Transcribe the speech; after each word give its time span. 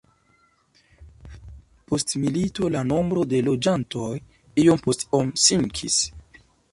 Post 1.91 2.13
milito 2.23 2.69
la 2.77 2.81
nombro 2.93 3.25
de 3.33 3.41
loĝantoj 3.49 4.09
iom 4.63 4.81
post 4.87 5.05
om 5.19 5.31
sinkis. 5.45 5.99